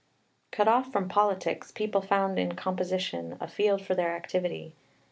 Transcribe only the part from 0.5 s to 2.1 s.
off from politics, people